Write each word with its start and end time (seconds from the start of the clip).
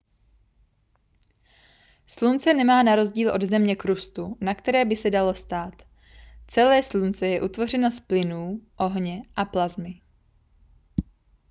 slunce 2.07 2.53
nemá 2.53 2.83
na 2.83 2.95
rozdíl 2.95 3.31
od 3.33 3.41
země 3.43 3.75
krustu 3.75 4.37
na 4.41 4.53
které 4.55 4.85
by 4.85 4.95
se 4.95 5.09
dalo 5.09 5.35
stát 5.35 5.73
celé 6.47 6.83
slunce 6.83 7.27
je 7.27 7.41
utvořeno 7.41 7.91
z 7.91 7.99
plynů 7.99 8.61
ohně 8.77 9.21
a 9.35 9.45
plasmy 9.45 10.01